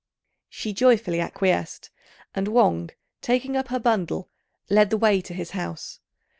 [0.49, 1.91] She joyfully acquiesced;
[2.33, 2.89] and Wang,
[3.21, 4.31] taking up her bundle,
[4.67, 5.99] led the way to his house.